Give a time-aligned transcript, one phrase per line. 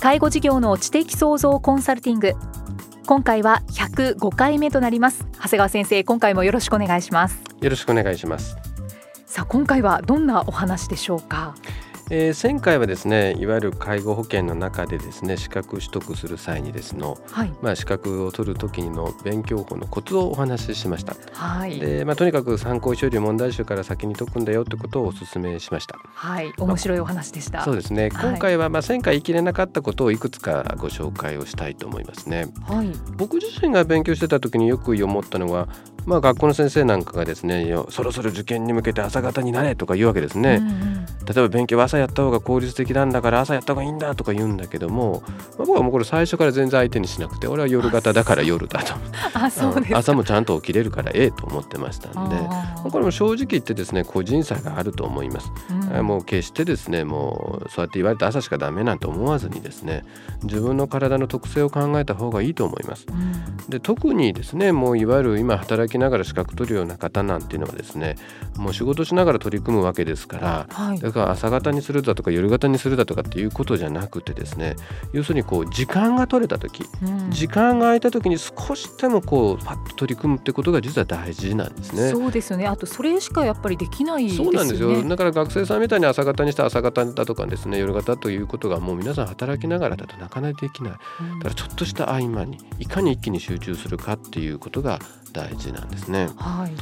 [0.00, 2.32] 介護事業の知的創造コンサルティング。
[3.06, 5.26] 今回は105回目となります。
[5.34, 7.42] 長谷川先生今回もよろしくお願いします。
[7.60, 8.56] よろしくお願いします。
[9.26, 11.54] さあ今回はどんなお話でしょうか？
[12.08, 21.16] えー、前回はですねいわゆる介護保険の中でですね資格取得する際にですの、はい、まあ、資格を取る時の勉強法のコツをお話ししました。
[21.32, 25.98] はい、でまあ、とにかく参考書類問題集から先に解くんだよってことをお勧めしました。
[26.14, 26.52] はい。
[26.56, 28.10] 面白いお話でした、まあ、そうですね。
[28.10, 32.46] 今回はまあ前回言い切れなかったことをいくつかご紹介をしたいと思いますね。
[32.68, 35.68] はい、僕自身が勉強してた時によく思ったのは
[36.06, 48.94] まあ、学校の先生なんかがですねそろそろ受験に向けて朝方になれとか言うわけですね、うんうん、例えば勉強は朝やった方が効率的なんだから朝やった方がいいんだとか言うんだけども、まあ、僕はもうこれ最初から全然相手にしなくて俺は夜型だから夜だと。
[49.92, 52.36] 朝もちゃんと起きれるからええと思ってましたんで
[52.90, 55.50] これも正直言ってですね個人差があると思います、
[55.98, 60.04] うん、もう決してですねもうそうやって言われて朝しかダメなんて思わずにですね
[60.42, 68.16] 自分の体の特性を考えた方がいいと思います、うん、で特にですねもういわゆる今働きながら資格取るような方なんていうのはですね
[68.56, 74.76] もう仕事しながら取り組むわけですから、はい、だから朝方にするだとか夜型にするだとかっていうことじゃなくてですね
[75.12, 82.10] 要するにこう時間が取れた時、うん、時間が空いた時に少しでもこうパッと取り組むってことが実は大事なんですね。
[82.10, 82.66] そうですよね。
[82.66, 85.02] あとそれしかやっぱりできない、ね、そうなんですよ。
[85.02, 94.98] だから学生さんみたいに朝方にして朝方だとかですね夜型ということがもう皆さん働きながらだとなかなかできない、うん、だからちょっとした合間にいかに一気に集中するかっていうことが
[95.36, 96.28] 大事なんですね。
[96.36, 96.72] はい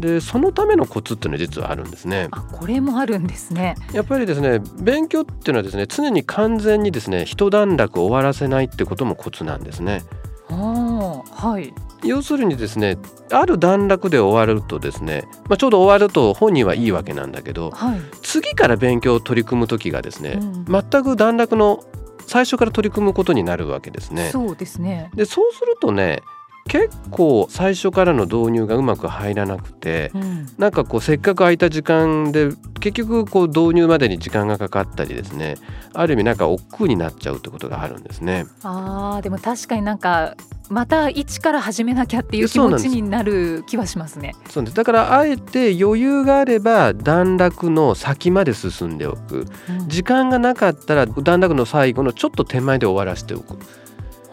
[0.00, 2.26] でそのためのコツっていうのは実はあるんですね。
[2.32, 3.76] あこれもあるんですね。
[3.92, 10.02] やっぱりですね勉強っていうのはですね常に完全にですね一段落終わらせないってこともコツなんですね。
[10.50, 11.72] あはい。
[12.02, 12.98] 要するにですね
[13.30, 21.84] ある段落で終わるとですね、まあ、ちょうど終わると本人はいいわけなんだけど、はい、次から勉強を取り組む時がですね、うん、全く段落の
[22.26, 24.30] 最初から取り組むことになるわけですね。
[24.30, 26.22] そうですねでそうするとね
[26.66, 32.48] 結構最初からの導入がうまく入らなくて、うん、なんかこうせっかく空いた時間で
[32.80, 35.56] 結局こう導入までに時間がかかったりですね
[35.92, 38.46] ある意味なんか億劫になっちゃうってことがあるんですね。
[38.62, 40.36] あーでも確かになんか
[40.70, 44.34] また一から始めなきゃっていう気持ちになる気はしますね。
[44.48, 53.58] そうですだからあえて余裕があれば段落の先まで進んでおく、うん、時間がなかったら段落の最後のちょっと手前で終わらせておく。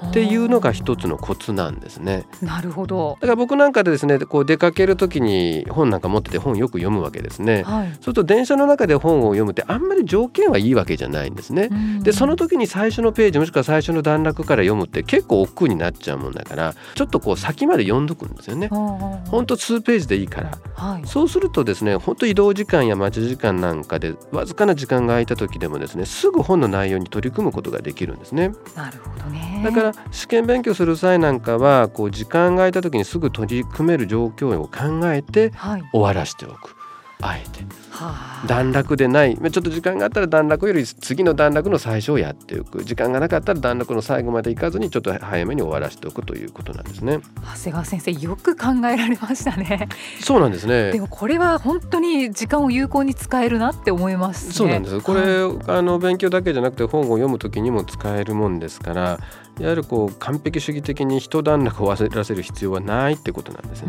[0.07, 2.25] っていうのが一つのコツなんですね。
[2.41, 3.17] なるほど。
[3.22, 7.63] だから僕なんかでですね、こう出かける時に本なんか持ってて本よく読むわけですね。
[7.63, 11.69] はい、そうすると電車の中で本を読むってあんまり条件はいいわけじゃないんですね。
[12.01, 18.68] でその時に最初のページもしくは最初の段落から読むって結構億劫になっちゃうもんだからちょっとこう先まで読んどくんですよね。
[18.69, 28.51] 本当数ページでいいから、はい、そうするとですね本当移動時間や待ち時間なんかでわずかな時間が空いた時でもですねすぐ本の内容に取り組むことができるんですね。
[28.75, 29.50] なるほどね。
[29.64, 35.52] だから試験勉強する際なんかはこう時間が空いた時にすぐ取り組める状況を考えて
[35.92, 36.81] 終わらせておく。
[37.22, 39.38] あえて、はあ、段落でない。
[39.38, 42.84] ちょっと時間があったら段落より次の段落の最初をやっておく。
[42.84, 47.19] 時間がなかったら段落の最後までいかずにちょっと早めに終わらせておくということなんですね。
[47.42, 49.88] 長谷川先生よく考えられましたね。
[50.19, 50.92] そうなんですね。
[50.92, 55.01] でもこれは本当に時間を有効に使えるなって思います、ね、そうなんです。
[55.01, 59.19] これ、はい、あの勉強だけじゃなくて本を読む時にも使えるもんですから
[59.60, 63.88] いわゆるこう完璧主義的に一段落を忘らせる必要はないってことなんですよ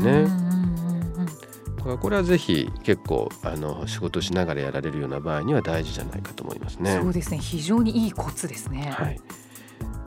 [2.00, 6.98] これはぜひ結構あの仕事しながらやられるような場合には大事じゃないかと思いますね。
[7.00, 8.92] そうですね非常にいいコツですね。
[8.96, 9.20] はい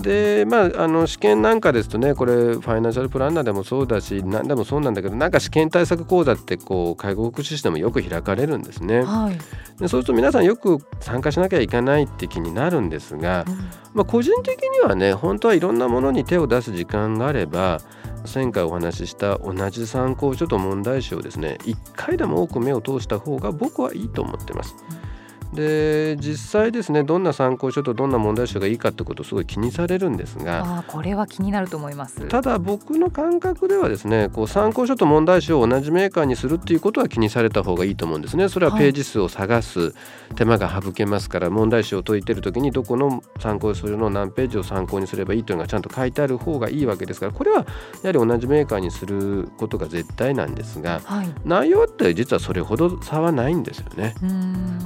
[0.01, 9.03] でまああの試験なんかですとねこれファイナンシャルプランナーでもそうだし何でもそうなんだけどなんか試験対策講座ってこう介護福祉士でもよく開かれるんですね。
[9.03, 9.41] はい、で
[9.79, 13.55] そうすると皆さんよく参加しなきゃいけないって気になるんですが、うん、
[13.93, 17.81] まあ、個人的にはね本当はいろんなものに手を出す時間があれば
[18.33, 24.75] 前回お話しした同じ参考書と問題集をですね1回でも多く目を通した方が僕はいいと思ってます。
[24.99, 25.04] うん
[25.55, 32.27] で実際ですねどんな参考書とどんな問題集がいいかってことをすごい気にされるんですがあこれは気になると思います。
[32.27, 38.49] ただ僕の感覚ではですねこう参考書と問題集を同じメーカーにするっていうことは気にされた方がいいと思うんですね。
[38.49, 39.93] それはページ数を探す
[40.35, 47.65] 手間が省けますから、はい、問題集を解いてる時にどこの参考書の何ページを参考にすればいいというのがちゃんと書いてある方がいいわけですからこれは
[48.03, 54.15] やはり同じメーカーにすることが絶対なんですが、はい、内容って実はそれほど差はないんですよね。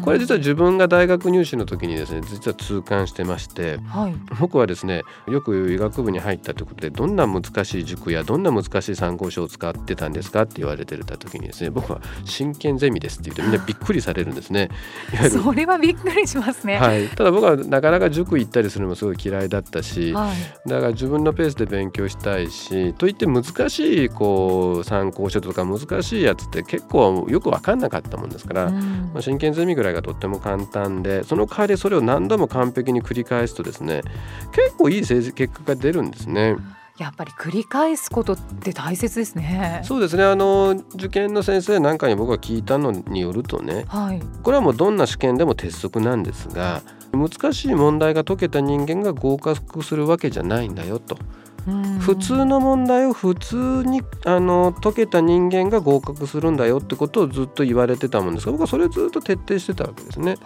[0.03, 14.69] これ実は自分が大学入試の時にですね実は痛感してまして、はい、僕はですねよく医学部に入ったということでどんな難しい塾やどんな難しい参考書を使ってたんですかって言われてた時にですね僕は真剣ゼミですって言ってみんなびっくりされるんですね。
[15.31, 34.01] それはびっくりしますね、はい、ただ僕はなかなか塾行ったりするのもすごい嫌いだったし、はい、だから自分のペースで勉強したいしといって難しいこう参考書とか難しいやつって結構よく分かんなかったもんですから、うん、まあ、真剣ゼミぐらいがとっても簡単んでその代わりそれを何度も完璧に繰り返すとですね
[34.51, 36.55] 結構いい成績結果が出るんですね。
[36.97, 39.79] やっぱり繰り返すことって大切ですね。
[39.85, 40.25] そうですね。
[40.25, 46.81] あの受験の先生なんかに僕が聞いたのによるとね、はい、これはもうどんな試験でも鉄則なんですが、
[47.13, 51.17] 難しい問題が解けた人間が合格するわけじゃないんだよと。
[51.99, 60.37] 普通の問題を普通にあの解けた人間が合格するんだよってことをずっと言われてたもんですが僕はそれをずっと徹底してたわけですね。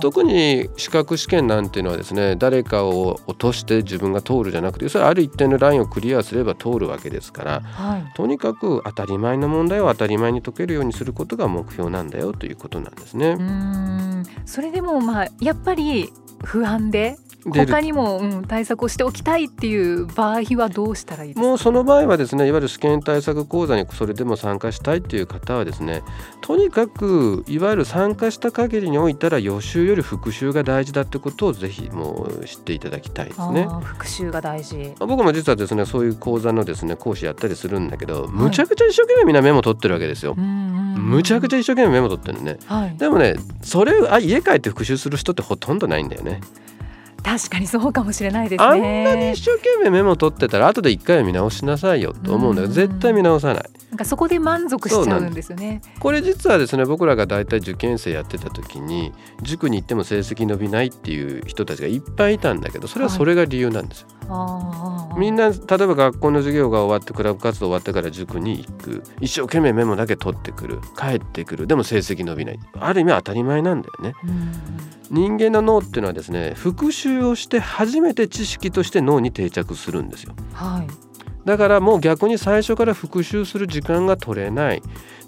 [0.00, 13.36] 特に資格試験なんていうのはですね誰かを落として自分が通るじゃなくてそれはある一定のラインをクリアすれば通るわけですから、はい、とにかく当たり前の問題を当たり前に解けるようにすることが目標なんだよということなんですね。
[13.38, 16.12] うんそれでもまあやっぱり
[16.42, 17.16] 不安で
[17.52, 26.02] 他にも、うん、対策をしておきたいっていう場合はどうしたらいいもうその場合はですねいわゆる試験対策講座にそれでも参加したいっていう方はですね
[26.40, 33.68] とにかくいわゆる参加した限りにおいたら予習より復習が大事だってことをぜひもう知っていただきたいですね。
[33.82, 34.94] 復習が大事。
[34.98, 40.34] 僕も実はですねそういう講座のですね講師やったりするんだけど、はい、むちゃくちゃ一生懸命みんなメモ取ってるわけですよ。
[40.34, 46.40] むちゃくちゃ一生懸命メモ取ってるね、はい、でもねそれをあ家帰って復習する人ってほとんどないんだよね。
[47.26, 48.64] 確かにそうかもしれないですね。
[48.64, 53.70] あんなに一生懸命メモ取ってたら後で一回は見直しなさいよと思うんだけど絶対見直さない。
[53.90, 55.80] なんかそこで満足しちゃうんですよね。
[55.98, 59.12] これ実はですね僕らが大体受験生やってた時に
[59.42, 69.02] 塾に行っても成績伸びないっていう人たちがいっぱいいたんだけどそれはそれが理由なんですよ、はい、みんな例えば学校の授業が終わってクラブ活動終わってから塾に行く。
[69.20, 70.80] 一生懸命メモだけ取ってくる。
[70.96, 71.66] 帰ってくる。
[71.66, 72.60] でも成績伸びない。
[72.78, 74.14] ある意味当たり前なんだよね、
[75.10, 80.34] 人間の脳っていうのはですね復習をして初めて知識として脳に定着するんですよ。
[80.52, 80.86] はい、
[81.46, 84.82] だからもう逆に最初から復習する時間が取れないっ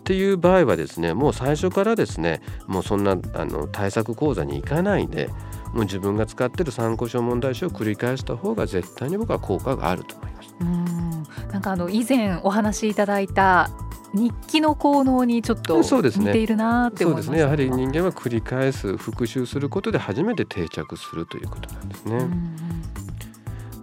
[0.04, 5.28] ていう場合はですねもう最初からですねもうそんなあの対策講座に行かないで
[5.74, 10.54] もう自分が使ってる参考書問題集を繰り返した方が絶対に僕は効果があると思います。
[10.60, 10.98] うん
[11.52, 13.70] なんかあの以前お話しいただいた
[14.14, 17.38] 日記の効能にちょっと似ているなって思います、ね、そうですね。
[17.40, 22.28] やはり人間は繰り返す復習することで初めて定着するということなんですね。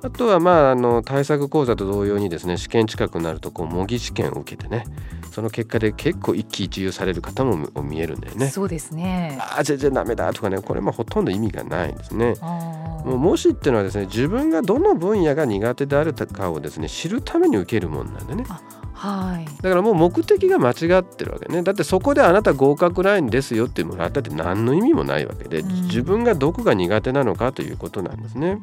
[0.06, 4.86] あとはまああの対策講座と同様にですね試験近くなるとこう模擬試験を受けてね
[5.32, 8.50] その結果で結構一喜一憂される方も見えるんだよね。
[8.50, 9.38] そうですね。
[9.42, 12.36] ああ全然ダメだとかねこれもほとんど意味がないんですね。
[12.42, 18.46] もう模試っていうのはですね自分がどの分野が苦手であるかをですね知るために受けるもんなんでね。
[18.94, 28.62] はい、だからもう目的が間違ってるわけねだってそこであなた合格ラインですよってもらったって何の意味もないわけで、うん、自分がどこが苦手なのかということなんですね。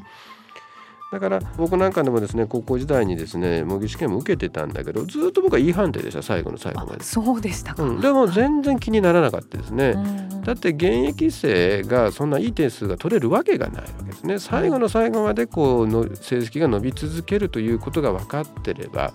[1.12, 7.04] だから僕なんかでもですね高校時代にですね模擬試験も受けてたんだけどずっと僕は E 判定でした最後の最後まで。
[7.04, 9.94] そうでしたか、うん、でも全然気にならなかったですね。
[10.42, 14.38] だって現役生がそんないい点数が取れるわけがないわけですね。
[14.38, 19.12] 最後の最後までこうの成績が伸び続けるということが分かってれば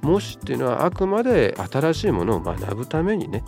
[0.00, 3.44] 模試っていうのはあくまで新しいものを学ぶためにね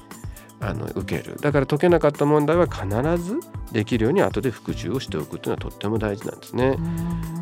[0.66, 1.36] あの受ける。
[1.40, 2.86] だから解けなかった問題は必
[3.22, 3.38] ず
[3.72, 6.78] できるように後で復習をしておくというのはとっても大事なんですね。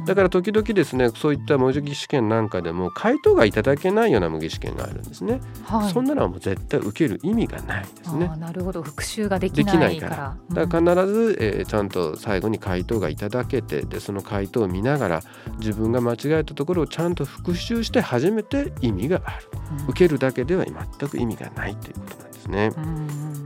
[0.06, 8.30] だから時々ですねそういった模擬試験なんかでも回答がいただけないような模擬試験があるんですね、はい、そんなのはもう絶対受ける意味がないですね。
[8.38, 8.82] なるほど。
[8.82, 10.36] 復習ができないから。
[10.52, 15.22] だから必ず、えー、ちゃんと最後に回答がいただけてでその回答を見ながら
[15.58, 19.48] 自分が間違えたところをちゃんと復習して初めて意味がある、
[19.80, 22.70] うん、受けるだけでは全く意味がないということなんですね。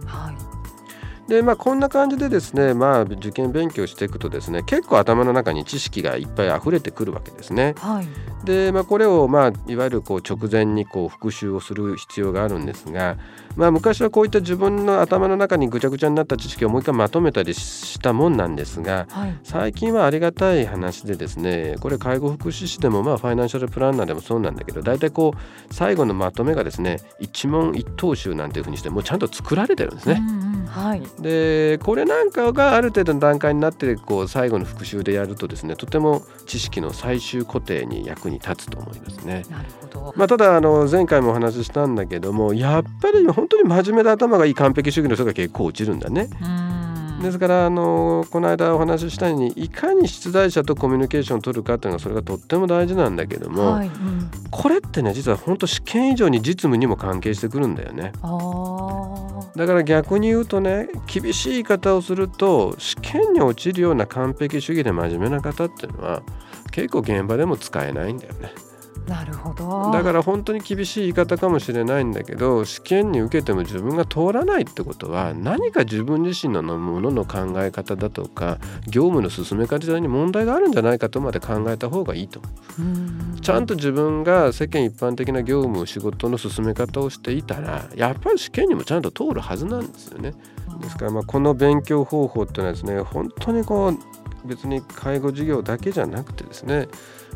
[0.06, 0.48] はい
[1.28, 7.74] でまあこんな感じでですねまあ受験勉強していくとですね結構頭の中に知識がいっぱい溢れてくるわけですね。
[7.76, 8.06] はい、
[8.44, 13.16] でまあこれをまあいわゆるこう直前にこう復習をする必要があるんですが、
[13.56, 30.20] まあ昔はこういった自分の頭の中にぐちゃぐちゃになった知識をもう一回まとめたりしたもんなんですが、はい、最近はありがたい話でですねこれ介護福祉士でもまあファイナンシャルプランナーでもそうなんだけど大体こう最後のまとめがですね一問一答集なんていうふうにしてもうちゃんと作られてるんですね。
[30.20, 39.44] うんうんはい、でこれなんかがある程度の段階になってこう最後の復習でやるとですねとても知識の最終固定に役に立つと思いますね。
[39.50, 46.28] なるほどまあ、ただあの前回もお話ししたんだけどもやっぱり本当に真面目で頭がいい完璧主義の人が結構落ちるんだね。
[46.40, 46.78] うん
[47.22, 58.12] ですからあのこの間お話ししたようにいかに出題者とコミュニケーションを取るかっていうのはそれがとっても大事なんだけども、はいうん、これってね実は本当試験以上に実務にも関係してくるんだよね。
[59.56, 66.22] だから逆に言うとね厳しい言い方をすると試験に落ちるような完璧主義で真面目な方っていうのは
[66.70, 68.67] 結構現場でも使えないんだよね。
[69.08, 69.90] なるほど。
[69.92, 82.40] だから本当に厳しい言い方かもしれないんだけど試験に受けても自分が通らないってことは何か自分自身のものの考え方だとか業務の進め方に問題があるんじゃないかとまで考えた方がいいと。
[83.40, 90.34] ちゃんと自分が世間一般的な業務仕事の進め方をしていたらやっぱり試験にもちゃんと通るはずなんですよね。
[90.80, 93.98] ですからまあこの勉強方法っていうのはですね本当にこう
[94.46, 96.88] 別に介護事業だけじゃなくてですね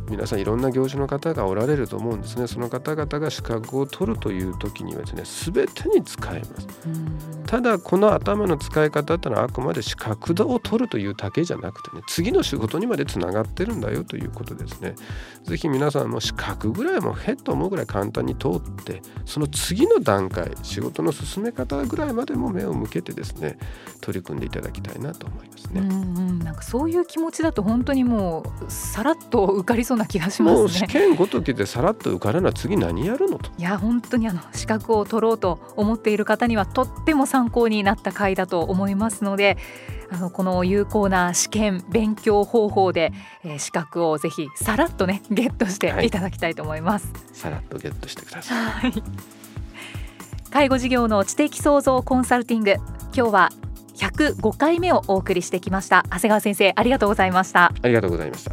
[0.08, 2.46] 皆さんいろんな業種の方がおられると思うんですね。
[2.46, 6.66] その方々が資格を取るという時にはですね全てに使えます。
[7.46, 14.94] ただこの頭の使い方ってのはあくまで資格を取るというだけじゃなくてね次の仕事にまでつながってるんだよということですね。
[15.44, 23.58] 是非皆さんも資格ぐらいもへっと思うぐらい簡単に通ってその次の段階仕事の進め方ぐらいまでも目を向けてですね
[24.00, 25.80] 取り組んでいただきたいなと思いますね。
[25.80, 30.68] うんうん、なんかそういう気持ちだと本当にもうさらっと受かりそうな気がしますね。
[30.68, 33.50] 試験ごときでさらっと受からな次何やるのと。
[33.58, 39.58] いや本当にあの資格を取ろうと思っている方にはとっても参考になった回だと思いますので。
[40.14, 47.06] あのこの有効な試験勉強方法で、えー、資格をぜひさらっとねゲットしていただきたいと思います。
[47.06, 48.58] はい、さらっとゲットしてください。
[48.58, 49.02] はい、
[50.50, 52.74] 介護事業の知的創造コンサルティング
[53.14, 53.50] 今日は
[53.96, 58.52] 105回目をお送りしてきました長谷川先生ありがとうございましたありがとうございました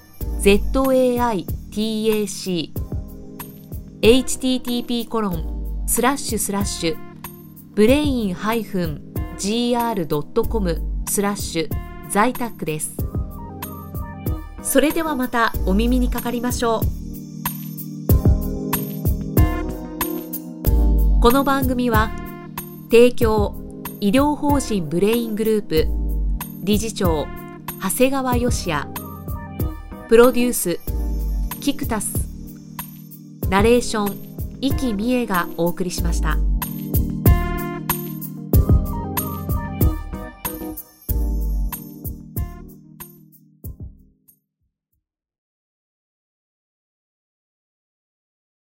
[0.41, 0.65] zaitac
[4.01, 6.97] http コロンスラッシュスラッシュ
[7.75, 8.35] ブレイン
[9.37, 11.69] gr.com スラッシュ
[12.09, 12.97] 在宅です。
[14.63, 16.81] それではまたお耳にかかりましょう。
[21.21, 22.09] この番組は
[22.85, 23.53] 提供
[23.99, 25.87] 医療法人ブレイングループ
[26.63, 27.27] 理事長
[27.79, 29.00] 長谷川義也
[30.11, 30.79] プロデュース
[31.61, 32.11] キクタス
[33.47, 36.50] ナレーション生きみえがお送りしました。